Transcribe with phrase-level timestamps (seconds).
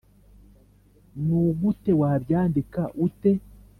[1.23, 3.31] nugute wabyandika ute?